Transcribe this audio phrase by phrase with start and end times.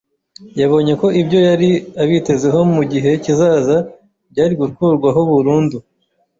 [0.59, 1.69] Yabonye ko ibyo yari
[2.03, 3.77] abitezeho mu gihe kizaza
[4.31, 5.77] byari gukurwaho burundu.